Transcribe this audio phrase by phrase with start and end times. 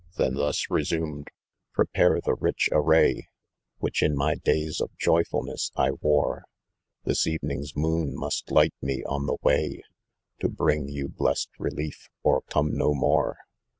[0.17, 1.31] Then thtt» TesTrmed,* 6
[1.75, 3.27] Prepare the rich array*
[3.77, 4.39] "Which in my of
[4.97, 6.45] joyfuiness I wore;...
[7.03, 9.83] This evening's moon nrcst light me on the way
[10.39, 13.37] To bring you blest reliefâ€" or come no more.